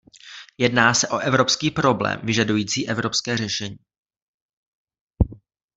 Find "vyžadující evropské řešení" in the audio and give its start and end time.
2.23-3.77